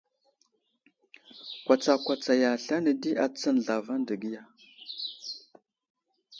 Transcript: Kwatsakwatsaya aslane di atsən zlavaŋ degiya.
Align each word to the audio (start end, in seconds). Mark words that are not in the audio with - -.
Kwatsakwatsaya 1.65 2.47
aslane 2.57 2.91
di 3.01 3.11
atsən 3.25 3.55
zlavaŋ 3.65 3.99
degiya. 4.07 4.43